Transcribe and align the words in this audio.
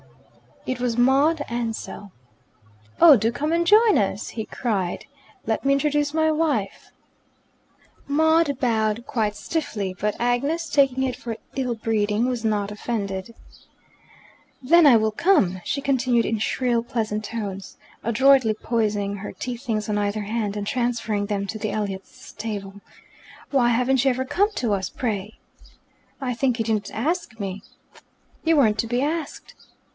It 0.65 0.79
was 0.79 0.95
Maud 0.97 1.41
Ansell. 1.47 2.11
"Oh, 2.99 3.15
do 3.15 3.31
come 3.31 3.51
and 3.51 3.65
join 3.65 3.97
us!" 3.97 4.29
he 4.29 4.45
cried. 4.45 5.05
"Let 5.45 5.65
me 5.65 5.73
introduce 5.73 6.13
my 6.13 6.31
wife." 6.31 6.91
Maud 8.07 8.59
bowed 8.59 9.05
quite 9.07 9.35
stiffly, 9.35 9.95
but 9.99 10.15
Agnes, 10.19 10.69
taking 10.69 11.03
it 11.03 11.15
for 11.15 11.37
ill 11.55 11.73
breeding, 11.75 12.27
was 12.27 12.43
not 12.45 12.71
offended. 12.71 13.35
"Then 14.61 14.85
I 14.87 14.97
will 14.97 15.11
come!" 15.11 15.61
she 15.63 15.81
continued 15.81 16.25
in 16.25 16.39
shrill, 16.39 16.83
pleasant 16.83 17.23
tones, 17.25 17.77
adroitly 18.03 18.53
poising 18.55 19.17
her 19.17 19.31
tea 19.31 19.57
things 19.57 19.87
on 19.89 19.97
either 19.99 20.21
hand, 20.21 20.55
and 20.55 20.65
transferring 20.65 21.25
them 21.27 21.45
to 21.47 21.59
the 21.59 21.71
Elliots' 21.71 22.31
table. 22.33 22.81
"Why 23.51 23.69
haven't 23.69 24.03
you 24.05 24.09
ever 24.11 24.25
come 24.25 24.51
to 24.53 24.73
us, 24.73 24.89
pray?" 24.89 25.39
"I 26.19 26.33
think 26.35 26.57
you 26.59 26.65
didn't 26.65 26.91
ask 26.91 27.39
me!" 27.39 27.63
"You 28.43 28.57
weren't 28.57 28.79
to 28.79 28.87
be 28.87 29.01
asked." 29.01 29.53